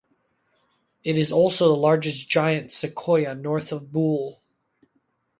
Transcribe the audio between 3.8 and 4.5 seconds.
Boole.